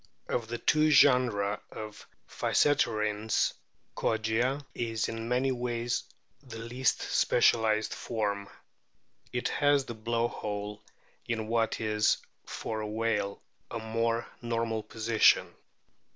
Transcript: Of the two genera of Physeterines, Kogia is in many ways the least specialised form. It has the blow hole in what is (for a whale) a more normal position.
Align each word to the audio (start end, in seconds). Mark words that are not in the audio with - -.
Of 0.27 0.47
the 0.47 0.57
two 0.57 0.89
genera 0.91 1.61
of 1.71 2.07
Physeterines, 2.27 3.53
Kogia 3.95 4.65
is 4.73 5.07
in 5.07 5.29
many 5.29 5.51
ways 5.51 6.05
the 6.41 6.57
least 6.57 7.01
specialised 7.03 7.93
form. 7.93 8.49
It 9.31 9.49
has 9.49 9.85
the 9.85 9.93
blow 9.93 10.27
hole 10.27 10.81
in 11.27 11.47
what 11.47 11.79
is 11.79 12.17
(for 12.47 12.79
a 12.81 12.87
whale) 12.87 13.43
a 13.69 13.77
more 13.77 14.25
normal 14.41 14.81
position. 14.81 15.53